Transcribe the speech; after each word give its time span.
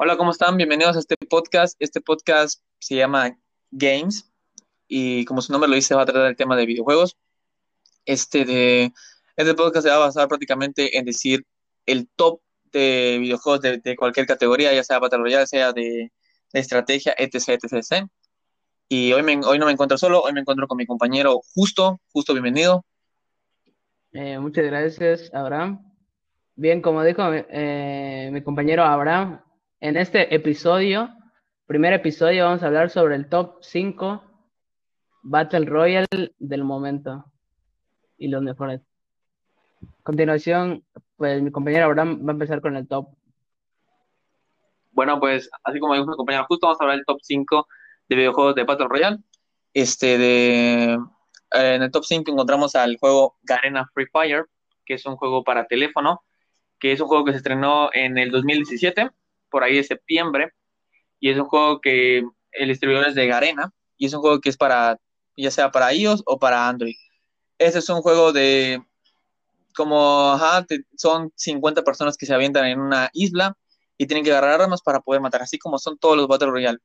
Hola, 0.00 0.16
¿cómo 0.16 0.30
están? 0.30 0.56
Bienvenidos 0.56 0.94
a 0.94 1.00
este 1.00 1.16
podcast. 1.28 1.74
Este 1.80 2.00
podcast 2.00 2.62
se 2.78 2.94
llama 2.94 3.36
Games 3.72 4.32
y 4.86 5.24
como 5.24 5.42
su 5.42 5.50
nombre 5.50 5.68
lo 5.68 5.74
dice 5.74 5.96
va 5.96 6.02
a 6.02 6.06
tratar 6.06 6.26
el 6.26 6.36
tema 6.36 6.54
de 6.54 6.66
videojuegos. 6.66 7.16
Este, 8.04 8.44
de, 8.44 8.92
este 9.34 9.54
podcast 9.54 9.84
se 9.84 9.90
va 9.90 9.96
a 9.96 10.06
basar 10.06 10.28
prácticamente 10.28 10.96
en 10.98 11.04
decir 11.04 11.44
el 11.84 12.08
top 12.14 12.40
de 12.70 13.18
videojuegos 13.20 13.60
de, 13.60 13.96
cualquier 13.96 14.28
categoría, 14.28 14.72
ya 14.72 14.84
sea 14.84 15.00
Battle 15.00 15.18
Royale, 15.18 15.48
sea 15.48 15.72
de, 15.72 16.12
estrategia, 16.52 17.12
etc, 17.18 17.58
etc, 17.60 18.06
Y 18.88 19.12
hoy, 19.12 19.22
hoy 19.44 19.58
no 19.58 19.66
me 19.66 19.72
encuentro 19.72 19.98
solo, 19.98 20.22
hoy 20.22 20.32
me 20.32 20.42
encuentro 20.42 20.68
con 20.68 20.78
mi 20.78 20.86
compañero 20.86 21.40
Justo. 21.56 22.00
Justo, 22.12 22.34
bienvenido. 22.34 22.84
Eh, 24.12 24.38
muchas 24.38 24.64
gracias, 24.64 25.34
Abraham. 25.34 25.92
Bien, 26.54 26.82
como 26.82 27.02
dijo 27.02 27.20
eh, 27.32 28.30
mi 28.32 28.44
compañero 28.44 28.84
Abraham, 28.84 29.40
en 29.80 29.96
este 29.96 30.34
episodio, 30.34 31.10
primer 31.66 31.92
episodio, 31.92 32.44
vamos 32.44 32.62
a 32.62 32.66
hablar 32.66 32.90
sobre 32.90 33.14
el 33.14 33.28
top 33.28 33.58
5 33.62 34.22
Battle 35.22 35.66
Royale 35.66 36.06
del 36.38 36.64
momento 36.64 37.24
y 38.16 38.28
los 38.28 38.42
mejores. 38.42 38.80
A 39.82 40.02
continuación, 40.02 40.84
pues 41.16 41.40
mi 41.42 41.52
compañero 41.52 41.84
Abraham 41.84 42.24
va 42.26 42.30
a 42.30 42.32
empezar 42.32 42.60
con 42.60 42.76
el 42.76 42.88
top. 42.88 43.08
Bueno, 44.90 45.20
pues 45.20 45.48
así 45.62 45.78
como 45.78 45.94
dijo 45.94 46.06
mi 46.06 46.16
compañero, 46.16 46.46
justo 46.48 46.66
vamos 46.66 46.80
a 46.80 46.84
hablar 46.84 46.96
del 46.96 47.06
top 47.06 47.20
5 47.22 47.68
de 48.08 48.16
videojuegos 48.16 48.54
de 48.56 48.64
Battle 48.64 48.88
Royale. 48.88 49.18
Este 49.74 50.18
de 50.18 50.98
en 51.52 51.82
el 51.82 51.90
top 51.90 52.04
5 52.04 52.30
encontramos 52.32 52.74
al 52.74 52.96
juego 52.98 53.38
Garena 53.42 53.88
Free 53.94 54.06
Fire, 54.06 54.46
que 54.84 54.94
es 54.94 55.06
un 55.06 55.16
juego 55.16 55.44
para 55.44 55.66
teléfono, 55.66 56.22
que 56.80 56.92
es 56.92 57.00
un 57.00 57.06
juego 57.06 57.24
que 57.24 57.32
se 57.32 57.38
estrenó 57.38 57.90
en 57.92 58.18
el 58.18 58.30
2017, 58.30 59.10
por 59.50 59.64
ahí 59.64 59.76
de 59.76 59.84
septiembre, 59.84 60.52
y 61.20 61.30
es 61.30 61.38
un 61.38 61.46
juego 61.46 61.80
que 61.80 62.22
el 62.52 62.68
distribuidor 62.68 63.08
es 63.08 63.14
de 63.14 63.26
Garena, 63.26 63.72
y 63.96 64.06
es 64.06 64.14
un 64.14 64.20
juego 64.20 64.40
que 64.40 64.48
es 64.48 64.56
para, 64.56 64.98
ya 65.36 65.50
sea 65.50 65.70
para 65.70 65.92
iOS 65.92 66.22
o 66.26 66.38
para 66.38 66.68
Android. 66.68 66.94
Este 67.58 67.80
es 67.80 67.88
un 67.88 68.02
juego 68.02 68.32
de, 68.32 68.80
como, 69.78 70.38
son 70.96 71.32
50 71.36 71.82
personas 71.82 72.16
que 72.16 72.26
se 72.26 72.34
avientan 72.34 72.66
en 72.66 72.80
una 72.80 73.10
isla 73.12 73.56
y 73.96 74.06
tienen 74.06 74.24
que 74.24 74.30
agarrar 74.30 74.60
armas 74.60 74.82
para 74.82 75.00
poder 75.00 75.20
matar, 75.20 75.42
así 75.42 75.58
como 75.58 75.78
son 75.78 75.98
todos 75.98 76.16
los 76.16 76.28
Battle 76.28 76.50
Royale. 76.50 76.78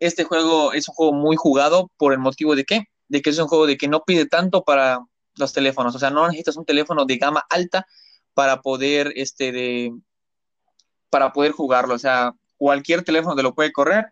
Este 0.00 0.24
juego 0.24 0.72
es 0.72 0.88
un 0.88 0.94
juego 0.94 1.12
muy 1.12 1.36
jugado 1.36 1.90
por 1.96 2.12
el 2.12 2.18
motivo 2.18 2.56
de 2.56 2.64
que, 2.64 2.84
de 3.08 3.22
que 3.22 3.30
es 3.30 3.38
un 3.38 3.48
juego 3.48 3.66
de 3.66 3.76
que 3.76 3.88
no 3.88 4.04
pide 4.04 4.26
tanto 4.26 4.64
para 4.64 5.00
los 5.36 5.52
teléfonos, 5.52 5.94
o 5.94 5.98
sea, 5.98 6.10
no 6.10 6.26
necesitas 6.26 6.56
un 6.56 6.64
teléfono 6.64 7.04
de 7.04 7.16
gama 7.16 7.44
alta 7.50 7.86
para 8.34 8.60
poder, 8.62 9.12
este, 9.16 9.52
de, 9.52 9.92
para 11.14 11.32
poder 11.32 11.52
jugarlo. 11.52 11.94
O 11.94 11.98
sea, 11.98 12.34
cualquier 12.56 13.04
teléfono 13.04 13.36
te 13.36 13.44
lo 13.44 13.54
puede 13.54 13.70
correr 13.70 14.06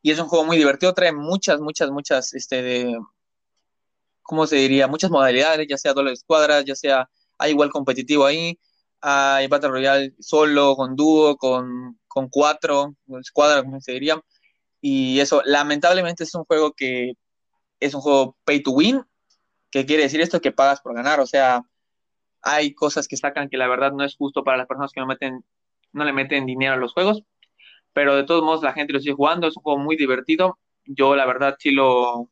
y 0.00 0.12
es 0.12 0.18
un 0.18 0.28
juego 0.28 0.46
muy 0.46 0.56
divertido. 0.56 0.94
Trae 0.94 1.12
muchas, 1.12 1.60
muchas, 1.60 1.90
muchas, 1.90 2.32
este, 2.32 2.62
de, 2.62 2.98
¿cómo 4.22 4.46
se 4.46 4.56
diría? 4.56 4.88
Muchas 4.88 5.10
modalidades, 5.10 5.66
ya 5.68 5.76
sea 5.76 5.92
doble 5.92 6.12
escuadras, 6.12 6.64
ya 6.64 6.74
sea, 6.74 7.10
hay 7.36 7.50
igual 7.50 7.68
competitivo 7.68 8.24
ahí, 8.24 8.58
hay 9.02 9.46
Battle 9.46 9.68
Royale 9.68 10.14
solo, 10.20 10.74
con 10.74 10.96
dúo, 10.96 11.36
con, 11.36 11.98
con 12.08 12.30
cuatro, 12.30 12.94
escuadra, 13.20 13.62
como 13.62 13.78
se 13.82 13.92
diría. 13.92 14.18
Y 14.80 15.20
eso, 15.20 15.42
lamentablemente 15.44 16.24
es 16.24 16.34
un 16.34 16.44
juego 16.44 16.72
que 16.72 17.12
es 17.78 17.92
un 17.92 18.00
juego 18.00 18.38
pay 18.46 18.62
to 18.62 18.70
win, 18.70 19.02
que 19.70 19.84
quiere 19.84 20.04
decir 20.04 20.22
esto 20.22 20.40
que 20.40 20.52
pagas 20.52 20.80
por 20.80 20.94
ganar, 20.94 21.20
o 21.20 21.26
sea, 21.26 21.62
hay 22.40 22.72
cosas 22.74 23.06
que 23.06 23.18
sacan 23.18 23.50
que 23.50 23.58
la 23.58 23.68
verdad 23.68 23.92
no 23.92 24.02
es 24.02 24.16
justo 24.16 24.44
para 24.44 24.56
las 24.56 24.66
personas 24.66 24.92
que 24.92 25.00
no, 25.00 25.06
meten, 25.06 25.44
no 25.92 26.04
le 26.04 26.12
meten 26.12 26.46
dinero 26.46 26.74
a 26.74 26.76
los 26.76 26.92
juegos, 26.92 27.22
pero 27.92 28.16
de 28.16 28.24
todos 28.24 28.42
modos 28.42 28.62
la 28.62 28.72
gente 28.72 28.92
lo 28.92 29.00
sigue 29.00 29.14
jugando, 29.14 29.46
es 29.46 29.56
un 29.56 29.62
juego 29.62 29.78
muy 29.78 29.96
divertido. 29.96 30.58
Yo 30.84 31.16
la 31.16 31.26
verdad 31.26 31.56
sí 31.58 31.70
lo, 31.70 32.30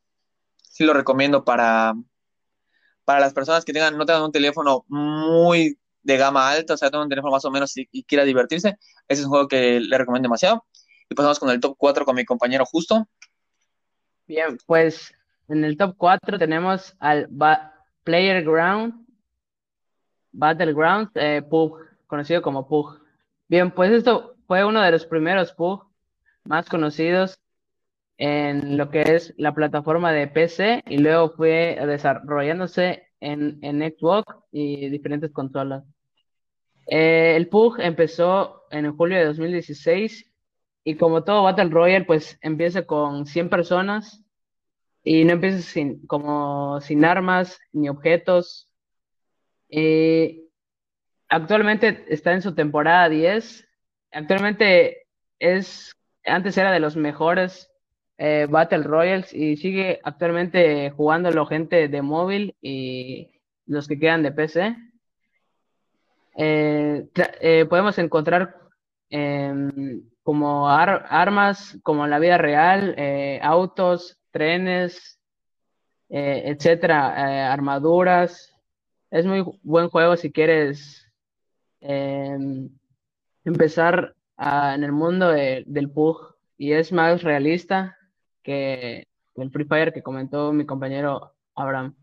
sí 0.56 0.84
lo 0.84 0.92
recomiendo 0.92 1.44
para, 1.44 1.94
para 3.04 3.20
las 3.20 3.34
personas 3.34 3.64
que 3.64 3.72
tengan, 3.72 3.96
no 3.96 4.06
tengan 4.06 4.24
un 4.24 4.32
teléfono 4.32 4.84
muy 4.88 5.78
de 6.02 6.16
gama 6.16 6.50
alta, 6.50 6.74
o 6.74 6.76
sea, 6.76 6.90
tengan 6.90 7.04
un 7.04 7.10
teléfono 7.10 7.32
más 7.32 7.44
o 7.44 7.50
menos 7.50 7.72
y, 7.76 8.04
quiera 8.04 8.24
divertirse. 8.24 8.78
Ese 9.08 9.20
es 9.20 9.24
un 9.24 9.30
juego 9.30 9.48
que 9.48 9.80
le 9.80 9.98
recomiendo 9.98 10.26
demasiado. 10.26 10.64
Y 11.08 11.14
pasamos 11.14 11.38
con 11.38 11.50
el 11.50 11.60
top 11.60 11.76
4 11.78 12.04
con 12.04 12.16
mi 12.16 12.24
compañero 12.24 12.64
Justo. 12.64 13.08
Bien, 14.26 14.58
pues 14.66 15.14
en 15.48 15.64
el 15.64 15.76
top 15.76 15.94
4 15.96 16.38
tenemos 16.38 16.96
al 16.98 17.28
Player 18.04 18.44
Ground 18.44 19.06
Battlegrounds, 20.36 21.12
eh, 21.14 21.42
PUG, 21.48 21.80
conocido 22.06 22.42
como 22.42 22.68
PUG. 22.68 23.00
Bien, 23.48 23.70
pues 23.70 23.92
esto 23.92 24.36
fue 24.46 24.64
uno 24.64 24.82
de 24.82 24.90
los 24.90 25.06
primeros 25.06 25.52
PUG 25.52 25.88
más 26.44 26.68
conocidos 26.68 27.40
en 28.18 28.76
lo 28.76 28.90
que 28.90 29.02
es 29.02 29.34
la 29.36 29.54
plataforma 29.54 30.12
de 30.12 30.26
PC 30.26 30.82
y 30.88 30.98
luego 30.98 31.30
fue 31.30 31.78
desarrollándose 31.86 33.08
en, 33.20 33.58
en 33.62 33.80
Xbox 33.82 34.34
y 34.50 34.88
diferentes 34.88 35.30
consolas. 35.32 35.84
Eh, 36.88 37.34
el 37.36 37.48
PUG 37.48 37.80
empezó 37.80 38.64
en 38.70 38.96
julio 38.96 39.18
de 39.18 39.26
2016 39.26 40.32
y 40.84 40.96
como 40.96 41.22
todo 41.24 41.44
Battle 41.44 41.70
Royale, 41.70 42.04
pues 42.04 42.38
empieza 42.42 42.86
con 42.86 43.26
100 43.26 43.48
personas 43.48 44.24
y 45.04 45.24
no 45.24 45.32
empieza 45.32 45.60
sin, 45.60 46.04
como 46.06 46.80
sin 46.80 47.04
armas 47.04 47.60
ni 47.72 47.88
objetos, 47.88 48.68
actualmente 51.28 52.04
está 52.08 52.32
en 52.32 52.42
su 52.42 52.54
temporada 52.54 53.08
10. 53.08 53.66
Actualmente 54.12 55.06
es, 55.38 55.96
antes 56.24 56.56
era 56.56 56.72
de 56.72 56.80
los 56.80 56.96
mejores 56.96 57.70
eh, 58.18 58.46
Battle 58.48 58.84
Royals 58.84 59.32
y 59.34 59.56
sigue 59.56 60.00
actualmente 60.02 60.90
jugándolo 60.90 61.46
gente 61.46 61.88
de 61.88 62.02
móvil 62.02 62.56
y 62.60 63.40
los 63.66 63.88
que 63.88 63.98
quedan 63.98 64.22
de 64.22 64.32
PC. 64.32 64.76
Eh, 66.38 67.66
podemos 67.68 67.98
encontrar 67.98 68.56
em, 69.10 70.02
como 70.22 70.68
armas, 70.68 71.78
como 71.82 72.04
en 72.04 72.10
la 72.10 72.18
vida 72.18 72.36
real, 72.36 72.96
autos, 73.42 74.18
trenes, 74.30 75.20
etcétera, 76.08 77.52
armaduras, 77.52 78.56
es 79.10 79.24
muy 79.24 79.44
buen 79.62 79.88
juego 79.88 80.16
si 80.16 80.32
quieres 80.32 81.05
em, 81.80 82.68
empezar 83.44 84.14
en 84.38 84.84
el 84.84 84.92
mundo 84.92 85.28
del 85.30 85.90
PUG 85.90 86.34
y 86.58 86.72
es 86.72 86.92
más 86.92 87.22
realista 87.22 87.96
que 88.42 89.06
el 89.34 89.50
Free 89.50 89.64
Fire 89.64 89.92
que 89.92 90.02
comentó 90.02 90.52
mi 90.52 90.66
compañero 90.66 91.34
Abraham. 91.54 91.94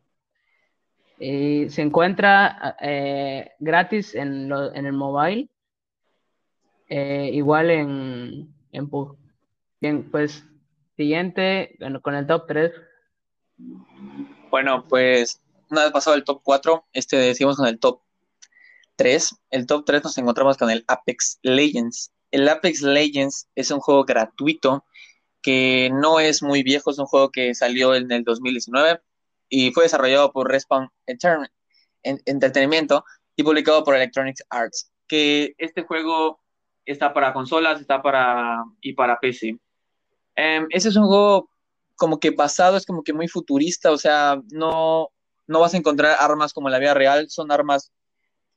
Y 1.19 1.69
se 1.69 1.81
encuentra 1.81 2.75
eh, 2.81 3.51
gratis 3.59 4.16
en, 4.16 4.51
en, 4.51 4.85
el 4.85 4.94
mobile, 4.94 5.47
eh, 6.90 7.29
igual 7.34 7.69
en, 7.69 8.53
en 8.72 8.90
PUG. 8.90 9.17
Bien, 9.79 10.09
pues 10.09 10.45
siguiente 10.95 11.78
con 12.01 12.16
el 12.16 12.28
top 12.28 12.45
3. 12.47 12.72
Bueno, 14.50 14.85
pues 14.88 15.41
una 15.69 15.84
vez 15.84 15.91
pasado 15.91 16.16
el 16.16 16.23
top 16.23 16.41
4, 16.44 16.85
este 16.94 17.17
decimos 17.17 17.57
con 17.57 17.67
el 17.67 17.79
top 17.79 18.01
3. 18.96 19.36
El 19.50 19.66
top 19.66 19.86
3 19.86 20.04
nos 20.04 20.18
encontramos 20.18 20.58
con 20.58 20.70
el 20.70 20.84
Apex 20.88 21.40
Legends. 21.42 22.12
El 22.31 22.48
Apex 22.50 22.81
Legends 22.81 23.48
es 23.56 23.72
un 23.72 23.80
juego 23.80 24.06
gratuito 24.06 24.86
que 25.42 25.90
no 25.94 26.20
es 26.20 26.42
muy 26.42 26.64
viejo, 26.64 26.92
es 26.92 27.00
un 27.00 27.06
juego 27.06 27.30
que 27.30 27.53
salió 27.53 27.96
en 27.96 28.12
el 28.12 28.24
2019 28.24 29.02
y 29.50 29.72
fue 29.72 29.84
desarrollado 29.84 30.32
por 30.32 30.50
Respawn 30.50 30.90
Entretenimiento 32.02 33.06
y 33.36 33.44
publicado 33.44 33.84
por 33.84 33.96
Electronic 33.96 34.38
Arts. 34.50 34.92
Que 35.08 35.53
este 35.58 35.84
juego 35.84 36.40
está 36.86 37.14
para 37.14 37.34
consolas, 37.34 37.82
está 37.82 38.02
para 38.02 38.64
y 38.82 38.94
para 38.94 39.20
PC. 39.20 39.59
Em, 40.35 40.67
ese 40.70 40.90
es 40.90 40.96
un 40.96 41.06
juego 41.06 41.50
como 41.96 42.20
que 42.20 42.32
basado, 42.32 42.78
es 42.78 42.85
como 42.85 43.03
que 43.03 43.14
muy 43.14 43.28
futurista, 43.28 43.91
o 43.91 43.97
sea, 43.97 44.41
no, 44.52 45.09
no 45.47 45.59
vas 45.59 45.73
a 45.73 45.78
encontrar 45.78 46.17
armas 46.20 46.53
como 46.53 46.67
en 46.67 46.73
la 46.73 46.79
vida 46.79 46.94
real, 46.94 47.29
son 47.29 47.52
armas 47.52 47.91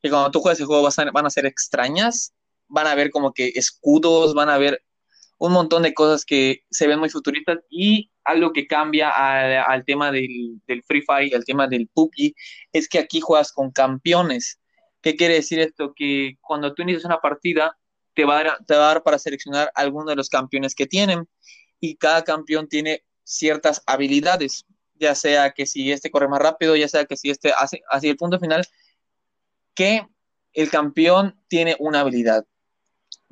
que 0.07 0.13
cuando 0.13 0.31
tú 0.31 0.41
juegas 0.41 0.61
el 0.61 0.67
juego 0.67 0.89
van 1.13 1.27
a 1.27 1.31
ser 1.31 1.47
extrañas, 1.47 2.35
van 2.69 2.87
a 2.87 2.95
ver 2.95 3.11
como 3.11 3.33
que 3.33 3.53
escudos, 3.55 4.35
van 4.35 4.49
a 4.49 4.59
ver 4.59 4.83
un 5.39 5.53
montón 5.53 5.83
de 5.83 5.95
cosas 5.95 6.25
que 6.25 6.65
se 6.71 6.87
ven 6.87 6.99
muy 6.99 7.11
futuristas 7.11 7.59
y 7.69 8.11
algo 8.25 8.53
que 8.53 8.67
cambia 8.67 9.11
al, 9.11 9.85
tema 9.85 10.11
del, 10.11 10.61
Free 10.87 11.03
Fire, 11.03 11.35
al 11.35 11.45
tema 11.45 11.69
del 11.69 11.89
PUBG, 11.89 12.35
es 12.73 12.89
que 12.89 12.99
aquí 12.99 13.21
juegas 13.21 13.53
con 13.53 13.71
campeones. 13.71 14.59
¿Qué 15.03 15.15
quiere 15.15 15.35
decir 15.35 15.61
esto? 15.61 15.93
Que 15.95 16.37
cuando 16.41 16.75
tú 16.75 16.83
inicias 16.83 17.05
una 17.05 17.21
partida, 17.21 17.77
te 18.15 18.25
va, 18.25 18.41
a 18.41 18.45
dar, 18.45 18.65
te 18.67 18.75
va 18.75 18.93
a 18.93 19.03
para 19.03 19.19
seleccionar 19.19 19.71
alguno 19.75 20.11
de 20.11 20.17
los 20.17 20.31
campeones 20.31 20.75
que 20.75 20.87
tienen 20.87 21.29
y 21.79 21.97
cada 21.97 22.25
campeón 22.25 22.67
tiene 22.67 23.05
ciertas 23.23 23.83
habilidades 23.87 24.65
ya 24.99 25.15
sea 25.15 25.53
que 25.53 25.67
si 25.67 25.93
este 25.93 26.11
corre 26.11 26.29
más 26.29 26.41
rápido, 26.41 26.77
ya 26.77 26.89
sea 26.89 27.05
que 27.05 27.17
si 27.17 27.31
este 27.31 27.53
hace 27.57 27.83
hacia 27.91 28.11
el 28.11 28.17
punto 28.17 28.39
final, 28.39 28.65
que 29.77 30.09
el 30.55 30.71
campeón 30.71 31.39
tiene 31.47 31.77
una 31.79 32.01
habilidad. 32.01 32.45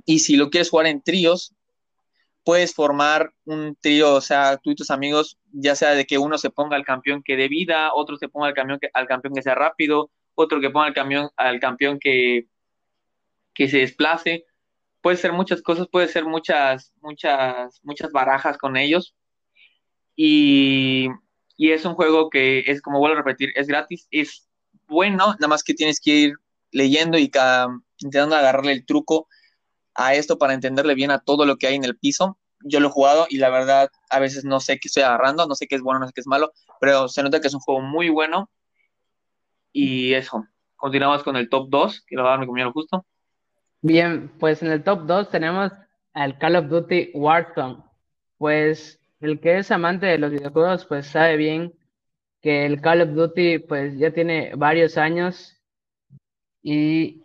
Y 0.05 0.21
si 0.21 0.37
lo 0.37 0.51
quieres 0.51 0.71
jugar 0.71 0.87
en 0.87 1.03
tríos, 1.03 1.55
puedes 2.45 2.75
formar 2.75 3.33
un 3.47 3.77
trío, 3.81 4.15
o 4.15 4.21
sea, 4.21 4.59
tú 4.59 4.71
y 4.71 4.75
tus 4.75 4.91
amigos, 4.91 5.39
ya 5.51 5.75
sea 5.75 5.95
de 5.95 6.05
que 6.05 6.19
uno 6.19 6.39
se 6.39 6.51
ponga 6.51 6.77
al 6.77 6.85
campeón 6.85 7.23
que 7.25 7.37
dé 7.37 7.49
vida, 7.49 7.93
otro 7.95 8.17
se 8.17 8.29
ponga 8.29 8.49
al 8.49 8.55
campeón 8.55 8.79
que, 8.79 8.91
al 8.93 9.09
campeón 9.09 9.35
que 9.35 9.43
sea 9.43 9.55
rápido, 9.55 10.11
otro 10.35 10.61
que 10.61 10.71
ponga 10.71 10.87
al 10.87 10.95
campeón, 10.95 11.31
al 11.37 11.59
campeón 11.59 11.99
que, 11.99 12.47
que 13.55 13.69
se 13.69 13.79
desplace. 13.79 14.45
Puede 15.01 15.17
ser 15.17 15.33
muchas 15.33 15.63
cosas, 15.63 15.89
puede 15.89 16.09
ser 16.09 16.27
muchas, 16.27 16.93
muchas, 17.01 17.81
muchas 17.83 18.13
barajas 18.13 18.59
con 18.59 18.77
ellos. 18.77 19.15
Y, 20.15 21.09
y 21.57 21.71
es 21.73 21.85
un 21.87 21.95
juego 21.95 22.29
que 22.31 22.65
es, 22.67 22.83
como 22.83 22.99
vuelvo 22.99 23.17
a 23.17 23.23
repetir, 23.23 23.51
es 23.55 23.67
gratis, 23.67 24.07
es 24.11 24.49
bueno, 24.89 25.35
nada 25.35 25.49
más 25.49 25.63
que 25.63 25.75
tienes 25.75 26.01
que 26.01 26.11
ir 26.11 26.35
leyendo 26.71 27.19
y 27.19 27.31
intentando 27.99 28.37
agarrarle 28.37 28.73
el 28.73 28.85
truco 28.85 29.29
a 29.95 30.15
esto 30.15 30.39
para 30.39 30.55
entenderle 30.55 30.95
bien 30.95 31.11
a 31.11 31.21
todo 31.21 31.47
lo 31.47 31.57
que 31.57 31.69
hay 31.69 31.77
en 31.77 31.85
el 31.85 31.97
piso. 31.97 32.39
Yo 32.61 32.81
lo 32.81 32.89
he 32.89 32.91
jugado 32.91 33.27
y 33.29 33.39
la 33.39 33.51
verdad 33.51 33.91
a 34.11 34.19
veces 34.19 34.45
no 34.45 34.61
sé 34.61 34.79
qué 34.79 34.89
estoy 34.89 35.03
agarrando, 35.03 35.47
no 35.47 35.55
sé 35.55 35.67
qué 35.67 35.77
es 35.77 35.83
bueno, 35.83 36.01
no 36.01 36.07
sé 36.07 36.13
qué 36.15 36.21
es 36.21 36.27
malo, 36.27 36.53
pero 36.81 37.09
se 37.09 37.23
nota 37.23 37.41
que 37.41 37.49
es 37.49 37.55
un 37.55 37.61
juego 37.61 37.81
muy 37.81 38.09
bueno. 38.09 38.51
Y 39.73 40.15
eso, 40.15 40.47
continuamos 40.77 41.23
con 41.23 41.37
el 41.37 41.49
top 41.49 41.69
2, 41.69 42.05
que 42.07 42.17
lo 42.17 42.23
va 42.23 42.31
a 42.31 42.33
dar 42.33 42.41
mi 42.41 42.47
compañero 42.47 42.73
justo. 42.73 43.05
Bien, 43.83 44.33
pues 44.39 44.63
en 44.63 44.71
el 44.71 44.83
top 44.83 45.05
2 45.07 45.31
tenemos 45.31 45.73
al 46.15 46.39
Call 46.39 46.57
of 46.57 46.69
Duty 46.69 47.11
Warzone. 47.15 47.83
Pues 48.39 48.99
el 49.21 49.41
que 49.41 49.59
es 49.59 49.71
amante 49.71 50.07
de 50.07 50.19
los 50.19 50.31
videojuegos, 50.31 50.87
pues 50.87 51.07
sabe 51.07 51.37
bien 51.37 51.75
que 52.45 52.67
el 52.67 52.83
Call 52.83 53.01
of 53.01 53.15
Duty, 53.15 53.61
pues 53.61 53.97
ya 53.97 54.11
tiene 54.11 54.53
varios 54.55 54.99
años 54.99 55.59
y 56.63 57.23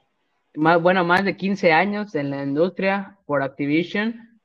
más, 0.56 0.82
bueno, 0.82 1.04
más 1.04 1.26
de 1.26 1.36
15 1.36 1.74
años 1.74 2.16
en 2.16 2.30
la 2.30 2.42
industria 2.42 3.18
por 3.26 3.44
Activision. 3.44 4.40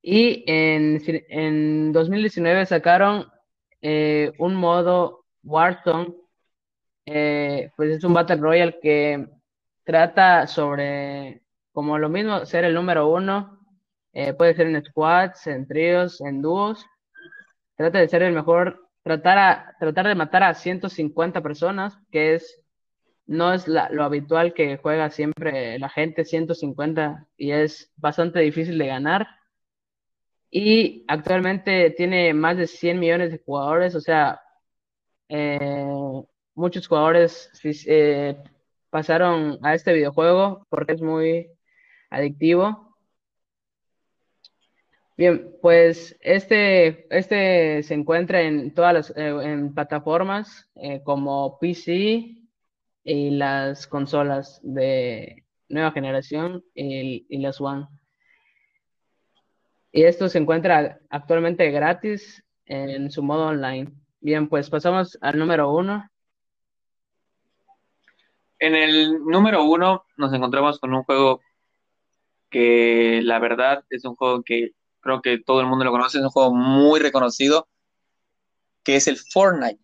Y 0.00 0.44
en, 0.46 1.02
en 1.28 1.92
2019 1.92 2.66
sacaron 2.66 3.26
eh, 3.80 4.32
un 4.38 4.54
modo 4.54 5.24
Warzone, 5.42 6.14
eh, 7.04 7.72
pues 7.76 7.96
es 7.96 8.04
un 8.04 8.14
Battle 8.14 8.36
Royale 8.36 8.78
que 8.80 9.26
trata 9.82 10.46
sobre, 10.46 11.42
como 11.72 11.98
lo 11.98 12.08
mismo, 12.08 12.46
ser 12.46 12.62
el 12.64 12.74
número 12.74 13.08
uno. 13.08 13.58
Eh, 14.12 14.34
puede 14.34 14.54
ser 14.54 14.68
en 14.68 14.84
squads, 14.84 15.48
en 15.48 15.66
tríos, 15.66 16.20
en 16.20 16.42
dúos. 16.42 16.86
Trata 17.74 17.98
de 17.98 18.08
ser 18.08 18.22
el 18.22 18.34
mejor, 18.34 18.88
tratar, 19.02 19.38
a, 19.38 19.76
tratar 19.78 20.08
de 20.08 20.14
matar 20.14 20.42
a 20.42 20.54
150 20.54 21.42
personas, 21.42 21.98
que 22.10 22.34
es 22.34 22.62
no 23.26 23.52
es 23.52 23.66
lo 23.68 24.04
habitual 24.04 24.52
que 24.54 24.76
juega 24.78 25.10
siempre 25.10 25.78
la 25.78 25.88
gente 25.88 26.24
150 26.24 27.26
y 27.36 27.52
es 27.52 27.92
bastante 27.96 28.40
difícil 28.40 28.78
de 28.78 28.86
ganar. 28.86 29.26
Y 30.50 31.04
actualmente 31.08 31.90
tiene 31.96 32.34
más 32.34 32.56
de 32.58 32.66
100 32.66 32.98
millones 33.00 33.32
de 33.32 33.38
jugadores, 33.38 33.94
o 33.94 34.00
sea, 34.00 34.40
eh, 35.28 36.22
muchos 36.54 36.86
jugadores 36.86 37.50
eh, 37.86 38.36
pasaron 38.90 39.58
a 39.62 39.74
este 39.74 39.94
videojuego 39.94 40.66
porque 40.68 40.92
es 40.92 41.00
muy 41.02 41.50
adictivo. 42.10 42.91
Bien, 45.22 45.54
pues 45.62 46.18
este, 46.20 47.06
este 47.16 47.84
se 47.84 47.94
encuentra 47.94 48.42
en 48.42 48.74
todas 48.74 48.92
las 48.92 49.10
eh, 49.16 49.28
en 49.44 49.72
plataformas 49.72 50.68
como 51.04 51.60
PC, 51.60 52.42
y 53.04 53.30
las 53.30 53.86
consolas 53.86 54.58
de 54.64 55.44
nueva 55.68 55.92
generación 55.92 56.64
y, 56.74 57.38
las 57.38 57.60
One. 57.60 57.86
Y 59.92 60.02
esto 60.02 60.28
se 60.28 60.38
encuentra 60.38 60.98
actualmente 61.08 61.70
gratis 61.70 62.44
en 62.66 63.08
su 63.12 63.22
modo 63.22 63.46
online. 63.46 63.92
Bien, 64.18 64.48
pues 64.48 64.70
pasamos 64.70 65.16
al 65.20 65.38
número 65.38 65.72
uno. 65.72 66.04
En 68.58 68.74
el 68.74 69.24
número 69.24 69.62
uno 69.62 70.04
nos 70.16 70.32
encontramos 70.32 70.80
con 70.80 70.92
un 70.92 71.04
juego 71.04 71.40
que 72.50 73.20
la 73.22 73.38
verdad 73.38 73.84
es 73.88 74.04
un 74.04 74.16
juego 74.16 74.42
que 74.42 74.72
creo 75.02 75.20
que 75.20 75.38
todo 75.38 75.60
el 75.60 75.66
mundo 75.66 75.84
lo 75.84 75.90
conoce, 75.90 76.18
es 76.18 76.24
un 76.24 76.30
juego 76.30 76.54
muy 76.54 77.00
reconocido, 77.00 77.68
que 78.82 78.96
es 78.96 79.06
el 79.06 79.18
Fortnite. 79.18 79.80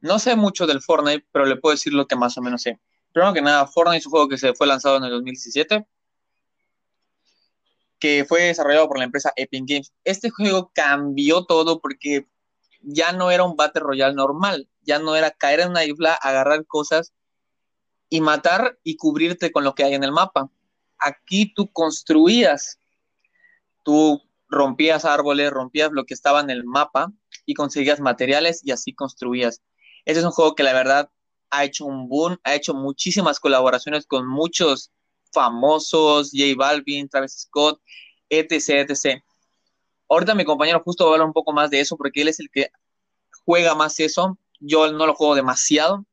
No 0.00 0.18
sé 0.18 0.36
mucho 0.36 0.66
del 0.66 0.82
Fortnite, 0.82 1.26
pero 1.32 1.46
le 1.46 1.56
puedo 1.56 1.74
decir 1.74 1.92
lo 1.92 2.06
que 2.06 2.16
más 2.16 2.36
o 2.36 2.42
menos 2.42 2.62
sé. 2.62 2.78
Primero 3.12 3.32
que 3.32 3.42
nada, 3.42 3.66
Fortnite 3.66 3.98
es 3.98 4.06
un 4.06 4.10
juego 4.10 4.28
que 4.28 4.38
se 4.38 4.54
fue 4.54 4.66
lanzado 4.66 4.96
en 4.96 5.04
el 5.04 5.10
2017, 5.10 5.86
que 7.98 8.24
fue 8.26 8.42
desarrollado 8.42 8.88
por 8.88 8.98
la 8.98 9.04
empresa 9.04 9.32
Epic 9.36 9.64
Games. 9.66 9.92
Este 10.04 10.30
juego 10.30 10.70
cambió 10.74 11.44
todo 11.44 11.80
porque 11.80 12.26
ya 12.82 13.12
no 13.12 13.30
era 13.30 13.44
un 13.44 13.56
Battle 13.56 13.82
Royale 13.82 14.14
normal, 14.14 14.68
ya 14.82 14.98
no 14.98 15.14
era 15.14 15.30
caer 15.30 15.60
en 15.60 15.70
una 15.70 15.84
isla, 15.84 16.14
agarrar 16.14 16.66
cosas 16.66 17.12
y 18.08 18.20
matar 18.20 18.78
y 18.82 18.96
cubrirte 18.96 19.52
con 19.52 19.64
lo 19.64 19.74
que 19.74 19.84
hay 19.84 19.94
en 19.94 20.04
el 20.04 20.12
mapa. 20.12 20.50
Aquí 20.98 21.52
tú 21.54 21.70
construías, 21.72 22.78
tú 23.82 24.22
rompías 24.48 25.04
árboles, 25.04 25.50
rompías 25.50 25.90
lo 25.92 26.04
que 26.04 26.14
estaba 26.14 26.40
en 26.40 26.50
el 26.50 26.64
mapa 26.64 27.12
y 27.46 27.54
conseguías 27.54 28.00
materiales 28.00 28.60
y 28.64 28.72
así 28.72 28.92
construías. 28.92 29.62
Este 30.04 30.20
es 30.20 30.26
un 30.26 30.32
juego 30.32 30.54
que 30.54 30.62
la 30.62 30.72
verdad 30.72 31.10
ha 31.50 31.64
hecho 31.64 31.84
un 31.84 32.08
boom, 32.08 32.38
ha 32.44 32.54
hecho 32.54 32.74
muchísimas 32.74 33.40
colaboraciones 33.40 34.06
con 34.06 34.26
muchos 34.26 34.90
famosos, 35.32 36.30
J 36.32 36.54
Balvin, 36.56 37.08
Travis 37.08 37.42
Scott, 37.42 37.80
etc, 38.28 38.90
etc. 38.90 39.22
Ahorita 40.08 40.34
mi 40.34 40.44
compañero 40.44 40.82
justo 40.84 41.04
va 41.04 41.10
a 41.10 41.14
hablar 41.14 41.26
un 41.26 41.32
poco 41.32 41.52
más 41.52 41.70
de 41.70 41.80
eso 41.80 41.96
porque 41.96 42.22
él 42.22 42.28
es 42.28 42.40
el 42.40 42.50
que 42.50 42.70
juega 43.44 43.74
más 43.74 44.00
eso. 44.00 44.38
Yo 44.58 44.92
no 44.92 45.06
lo 45.06 45.14
juego 45.14 45.34
demasiado, 45.34 46.04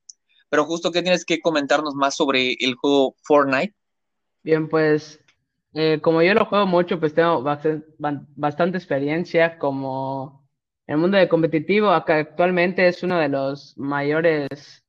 pero 0.49 0.65
justo 0.65 0.91
¿qué 0.91 1.01
tienes 1.01 1.25
que 1.25 1.41
comentarnos 1.41 1.95
más 1.95 2.15
sobre 2.15 2.55
el 2.59 2.75
juego 2.75 3.15
Fortnite? 3.23 3.75
Bien, 4.43 4.69
pues 4.69 5.19
eh, 5.73 5.99
como 6.01 6.21
yo 6.21 6.33
lo 6.33 6.45
juego 6.45 6.65
mucho, 6.65 6.99
pues 6.99 7.13
tengo 7.13 7.43
bastante 7.43 8.77
experiencia 8.77 9.57
como 9.57 10.47
el 10.87 10.97
mundo 10.97 11.17
de 11.17 11.27
competitivo 11.27 11.89
acá 11.89 12.17
actualmente 12.17 12.87
es 12.87 13.03
uno 13.03 13.19
de 13.19 13.27
los 13.29 13.77
mayores 13.77 14.85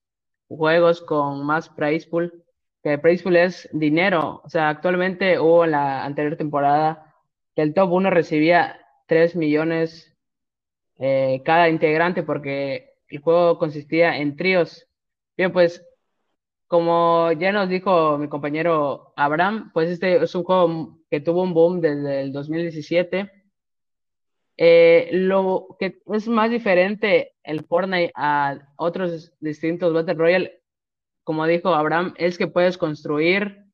juegos 0.46 1.00
con 1.02 1.44
más 1.44 1.68
prize 1.68 2.08
pool, 2.08 2.44
que 2.82 2.98
prize 2.98 3.24
pool 3.24 3.36
es 3.36 3.68
dinero. 3.72 4.40
O 4.44 4.48
sea, 4.48 4.68
actualmente 4.68 5.38
hubo 5.40 5.64
en 5.64 5.72
la 5.72 6.04
anterior 6.04 6.36
temporada 6.36 7.14
que 7.56 7.62
el 7.62 7.74
top 7.74 7.92
1 7.92 8.10
recibía 8.10 8.78
3 9.06 9.34
millones 9.36 10.16
eh, 10.98 11.42
cada 11.44 11.68
integrante 11.68 12.22
porque 12.22 12.94
el 13.08 13.20
juego 13.20 13.58
consistía 13.58 14.18
en 14.18 14.36
tríos. 14.36 14.86
Bien, 15.36 15.52
pues 15.52 15.84
como 16.68 17.32
ya 17.32 17.52
nos 17.52 17.68
dijo 17.68 18.18
mi 18.18 18.28
compañero 18.28 19.12
Abraham, 19.16 19.70
pues 19.74 19.90
este 19.90 20.22
es 20.22 20.34
un 20.34 20.44
juego 20.44 20.98
que 21.10 21.20
tuvo 21.20 21.42
un 21.42 21.54
boom 21.54 21.80
desde 21.80 22.22
el 22.22 22.32
2017 22.32 23.38
eh, 24.60 25.10
lo 25.12 25.76
que 25.78 26.02
es 26.12 26.26
más 26.26 26.50
diferente 26.50 27.36
el 27.44 27.64
Fortnite 27.64 28.10
a 28.16 28.58
otros 28.76 29.32
distintos 29.38 29.94
Battle 29.94 30.14
Royale, 30.14 30.62
como 31.22 31.46
dijo 31.46 31.72
Abraham, 31.74 32.12
es 32.16 32.36
que 32.36 32.48
puedes 32.48 32.76
construir, 32.76 33.66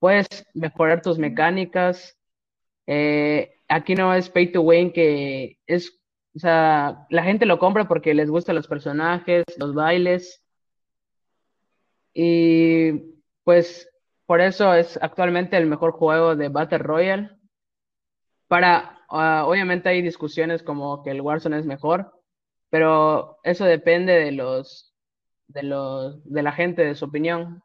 puedes 0.00 0.26
mejorar 0.52 1.00
tus 1.00 1.16
mecánicas. 1.16 2.18
Eh, 2.88 3.60
aquí 3.68 3.94
no 3.94 4.12
es 4.14 4.28
pay 4.30 4.50
to 4.50 4.62
win, 4.62 4.92
que 4.92 5.58
es, 5.66 6.00
o 6.34 6.40
sea, 6.40 7.06
la 7.10 7.22
gente 7.22 7.46
lo 7.46 7.60
compra 7.60 7.86
porque 7.86 8.12
les 8.12 8.28
gustan 8.28 8.56
los 8.56 8.66
personajes, 8.66 9.44
los 9.58 9.74
bailes. 9.74 10.41
Y 12.14 12.92
pues 13.44 13.88
por 14.26 14.40
eso 14.40 14.74
es 14.74 14.98
actualmente 15.02 15.56
el 15.56 15.66
mejor 15.66 15.92
juego 15.92 16.36
de 16.36 16.48
Battle 16.48 16.78
Royale. 16.78 17.30
Para 18.48 19.02
Ah, 19.14 19.44
obviamente 19.46 19.90
hay 19.90 20.00
discusiones 20.00 20.62
como 20.62 21.02
que 21.02 21.10
el 21.10 21.20
Warzone 21.20 21.58
es 21.58 21.66
mejor, 21.66 22.10
pero 22.70 23.38
eso 23.42 23.66
depende 23.66 24.14
de 24.14 24.32
los, 24.32 24.94
de 25.48 25.64
los, 25.64 26.24
de 26.24 26.42
la 26.42 26.52
gente, 26.52 26.82
de 26.82 26.94
su 26.94 27.04
opinión. 27.04 27.62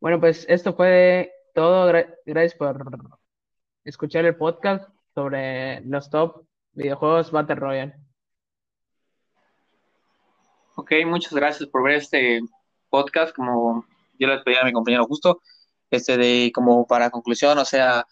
Bueno, 0.00 0.20
pues 0.20 0.44
esto 0.50 0.74
fue 0.74 1.32
todo. 1.54 1.90
Gracias 2.26 2.54
por 2.58 2.76
escuchar 3.84 4.26
el 4.26 4.36
podcast 4.36 4.86
sobre 5.14 5.80
los 5.86 6.10
top 6.10 6.44
videojuegos 6.72 7.30
Battle 7.30 7.54
Royale. 7.54 7.94
Ok, 10.76 10.92
muchas 11.06 11.32
gracias 11.32 11.70
por 11.70 11.84
ver 11.84 11.94
este 11.94 12.42
podcast. 12.90 13.34
Como 13.34 13.86
yo 14.18 14.28
les 14.28 14.42
pedí 14.42 14.56
a 14.56 14.64
mi 14.64 14.72
compañero 14.72 15.06
justo, 15.06 15.40
este 15.90 16.16
de 16.18 16.52
como 16.54 16.86
para 16.86 17.10
conclusión, 17.10 17.58
o 17.58 17.64
sea, 17.64 18.06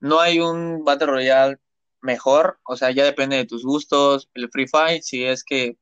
no 0.00 0.20
hay 0.20 0.40
un 0.40 0.84
Battle 0.84 1.08
Royale 1.08 1.58
mejor, 2.00 2.60
o 2.64 2.76
sea, 2.76 2.90
ya 2.90 3.04
depende 3.04 3.36
de 3.36 3.44
tus 3.44 3.64
gustos, 3.64 4.30
el 4.34 4.48
Free 4.50 4.68
Fire, 4.68 5.02
si 5.02 5.24
es 5.24 5.44
que 5.44 5.76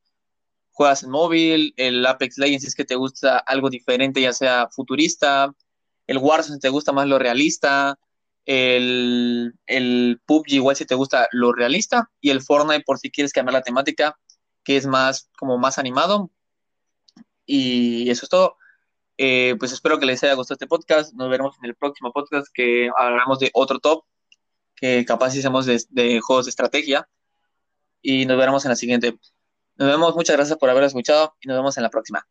juegas 0.71 1.03
en 1.03 1.11
móvil, 1.11 1.75
el 1.77 2.05
Apex 2.07 2.39
Legends 2.39 2.63
si 2.63 2.69
es 2.69 2.75
que 2.75 2.85
te 2.85 2.97
gusta 2.97 3.39
algo 3.39 3.71
diferente, 3.71 4.21
ya 4.21 4.33
sea 4.33 4.69
futurista, 4.71 5.55
el 6.07 6.19
Warzone 6.19 6.57
si 6.57 6.61
te 6.61 6.69
gusta 6.69 6.93
más 6.93 7.07
lo 7.07 7.19
realista, 7.19 7.99
el, 8.45 9.55
el 9.67 10.21
PUBG 10.25 10.53
igual 10.55 10.77
si 10.77 10.85
te 10.85 10.95
gusta 10.95 11.29
lo 11.33 11.53
realista 11.53 12.11
y 12.21 12.31
el 12.31 12.43
Fortnite 12.43 12.85
por 12.85 12.99
si 12.99 13.11
quieres 13.11 13.33
cambiar 13.33 13.55
la 13.55 13.63
temática, 13.63 14.19
que 14.65 14.77
es 14.77 14.87
más 14.87 15.31
como 15.39 15.59
más 15.59 15.79
animado. 15.79 16.31
Y 17.47 18.11
eso 18.11 18.27
es 18.27 18.31
todo. 18.31 18.57
Eh, 19.19 19.57
pues 19.59 19.73
espero 19.73 19.99
que 19.99 20.07
les 20.07 20.23
haya 20.23 20.35
gustado 20.35 20.57
este 20.57 20.67
podcast. 20.67 21.15
Nos 21.15 21.31
veremos 21.31 21.57
en 21.63 21.67
el 21.67 21.75
próximo 21.75 22.13
podcast 22.13 22.49
que 22.53 22.91
hablaremos 22.99 23.39
de 23.39 23.51
otro 23.55 23.79
top, 23.79 24.05
que 24.75 25.05
capaz 25.07 25.35
hicimos 25.35 25.67
de, 25.67 25.83
de 25.91 26.21
juegos 26.21 26.47
de 26.47 26.51
estrategia. 26.51 27.09
Y 28.03 28.27
nos 28.27 28.37
veremos 28.37 28.65
en 28.65 28.71
la 28.71 28.77
siguiente. 28.77 29.19
Nos 29.77 29.89
vemos, 29.89 30.15
muchas 30.15 30.37
gracias 30.37 30.59
por 30.59 30.71
haber 30.71 30.85
escuchado 30.85 31.35
y 31.41 31.49
nos 31.49 31.57
vemos 31.57 31.77
en 31.77 31.83
la 31.85 31.91
próxima. 31.91 32.27